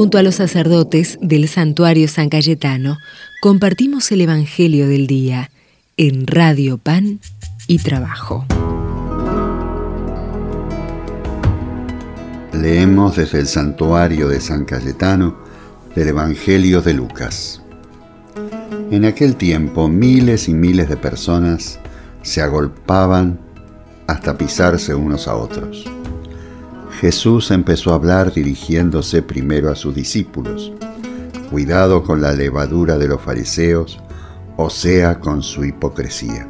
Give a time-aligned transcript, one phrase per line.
[0.00, 2.96] Junto a los sacerdotes del santuario San Cayetano,
[3.42, 5.50] compartimos el Evangelio del Día
[5.98, 7.20] en Radio Pan
[7.66, 8.46] y Trabajo.
[12.54, 15.36] Leemos desde el santuario de San Cayetano
[15.94, 17.60] del Evangelio de Lucas.
[18.90, 21.78] En aquel tiempo miles y miles de personas
[22.22, 23.38] se agolpaban
[24.06, 25.84] hasta pisarse unos a otros.
[27.00, 30.70] Jesús empezó a hablar dirigiéndose primero a sus discípulos.
[31.50, 33.98] Cuidado con la levadura de los fariseos,
[34.58, 36.46] o sea, con su hipocresía.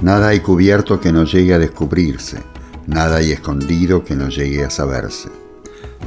[0.00, 2.38] Nada hay cubierto que no llegue a descubrirse,
[2.86, 5.28] nada hay escondido que no llegue a saberse.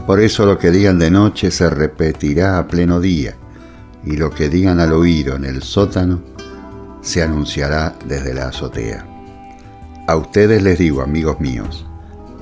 [0.08, 3.36] Por eso lo que digan de noche se repetirá a pleno día,
[4.06, 6.22] y lo que digan al oído en el sótano
[7.02, 9.06] se anunciará desde la azotea.
[10.08, 11.86] A ustedes les digo, amigos míos,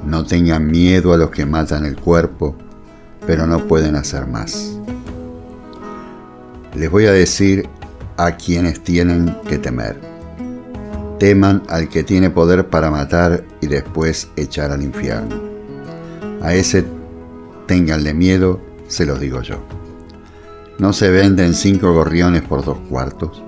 [0.05, 2.55] no tengan miedo a los que matan el cuerpo,
[3.25, 4.77] pero no pueden hacer más.
[6.75, 7.69] Les voy a decir
[8.17, 9.99] a quienes tienen que temer.
[11.19, 15.41] Teman al que tiene poder para matar y después echar al infierno.
[16.41, 16.83] A ese
[17.67, 19.57] tenganle miedo, se los digo yo.
[20.79, 23.41] No se venden cinco gorriones por dos cuartos,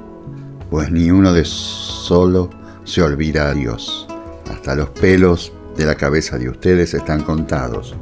[0.69, 2.49] pues ni uno de solo
[2.85, 4.08] se olvida a Dios.
[4.49, 7.95] Hasta los pelos de la cabeza de ustedes están contados.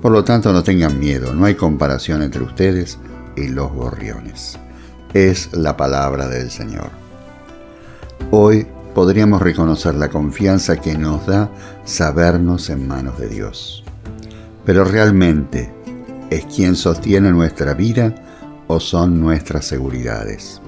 [0.00, 2.98] Por lo tanto, no tengan miedo, no hay comparación entre ustedes
[3.36, 4.58] y los gorriones.
[5.14, 6.90] Es la palabra del Señor.
[8.30, 11.50] Hoy podríamos reconocer la confianza que nos da
[11.84, 13.84] sabernos en manos de Dios.
[14.64, 15.72] Pero realmente,
[16.30, 18.14] ¿es quien sostiene nuestra vida
[18.66, 20.60] o son nuestras seguridades?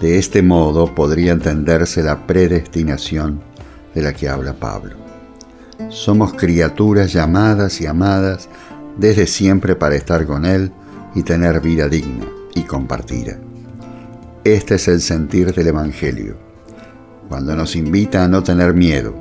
[0.00, 3.40] De este modo podría entenderse la predestinación
[3.94, 4.96] de la que habla Pablo.
[5.88, 8.48] Somos criaturas llamadas y amadas
[8.96, 10.72] desde siempre para estar con Él
[11.14, 13.38] y tener vida digna y compartida.
[14.44, 16.36] Este es el sentir del Evangelio,
[17.28, 19.14] cuando nos invita a no tener miedo,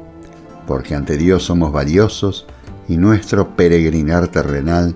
[0.68, 2.46] porque ante Dios somos valiosos
[2.88, 4.96] y nuestro peregrinar terrenal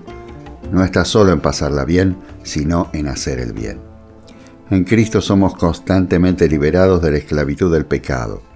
[0.70, 3.80] no está solo en pasarla bien, sino en hacer el bien.
[4.70, 8.47] En Cristo somos constantemente liberados de la esclavitud del pecado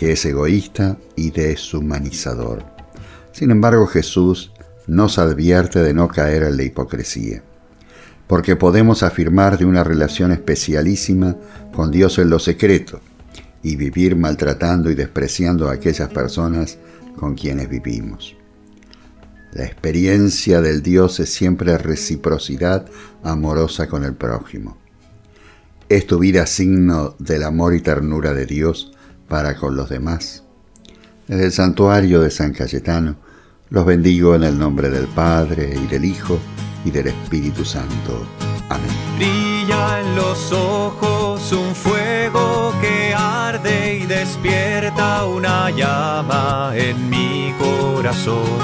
[0.00, 2.64] que es egoísta y deshumanizador.
[3.32, 4.50] Sin embargo, Jesús
[4.86, 7.42] nos advierte de no caer en la hipocresía,
[8.26, 11.36] porque podemos afirmar de una relación especialísima
[11.74, 13.02] con Dios en lo secreto
[13.62, 16.78] y vivir maltratando y despreciando a aquellas personas
[17.18, 18.34] con quienes vivimos.
[19.52, 22.86] La experiencia del Dios es siempre reciprocidad
[23.22, 24.78] amorosa con el prójimo.
[25.90, 28.92] Es tu vida signo del amor y ternura de Dios
[29.30, 30.42] para con los demás.
[31.26, 33.14] Desde el santuario de San Cayetano,
[33.70, 36.38] los bendigo en el nombre del Padre y del Hijo
[36.84, 38.26] y del Espíritu Santo.
[38.68, 38.90] Amén.
[39.16, 48.58] Brilla en los ojos un fuego que arde y despierta una llama en mi corazón.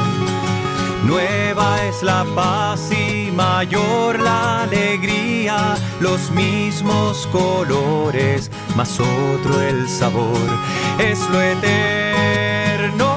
[1.07, 10.37] Nueva es la paz y mayor la alegría, los mismos colores, más otro el sabor.
[10.99, 13.09] Es lo eterno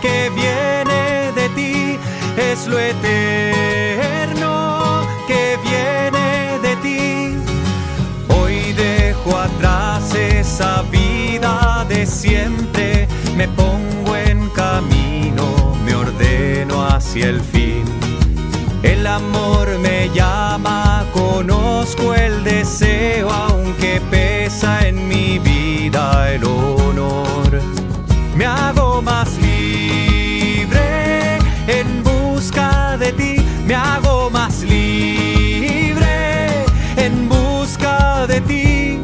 [0.00, 1.98] que viene de ti,
[2.36, 4.54] es lo eterno
[5.26, 7.36] que viene de ti.
[8.28, 17.40] Hoy dejo atrás esa vida de siempre, me pongo en camino, me ordeno hacia el
[17.40, 17.84] fin.
[18.84, 22.35] El amor me llama, conozco el
[32.36, 33.36] busca de ti,
[33.66, 36.66] me hago más libre
[36.98, 39.00] en busca de ti.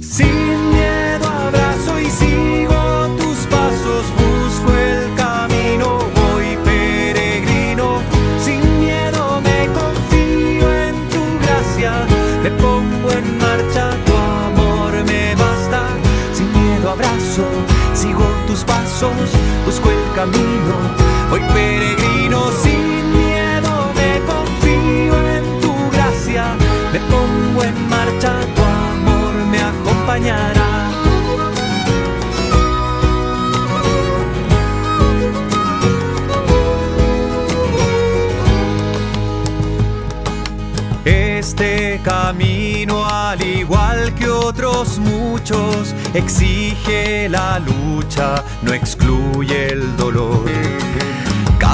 [0.00, 0.34] Sin
[0.70, 2.80] miedo abrazo y sigo
[3.18, 8.00] tus pasos, busco el camino, voy peregrino.
[8.44, 11.92] Sin miedo me confío en tu gracia,
[12.44, 14.14] me pongo en marcha, tu
[14.46, 15.80] amor me basta.
[16.32, 17.44] Sin miedo abrazo,
[17.92, 19.28] sigo tus pasos,
[19.66, 20.74] busco el camino,
[21.28, 22.01] voy peregrino.
[22.62, 26.44] Sin miedo me confío en tu gracia,
[26.92, 30.90] me pongo en marcha, tu amor me acompañará.
[41.04, 50.71] Este camino, al igual que otros muchos, exige la lucha, no excluye el dolor.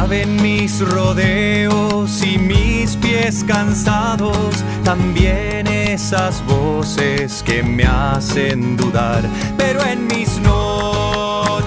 [0.01, 9.25] Saben mis rodeos y mis pies cansados, también esas voces que me hacen dudar,
[9.57, 11.67] pero en mis noches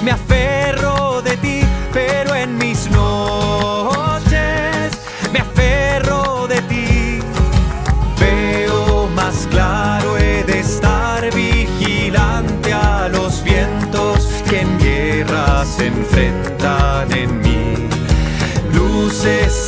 [0.00, 0.57] me afectan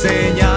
[0.03, 0.50] enseñar.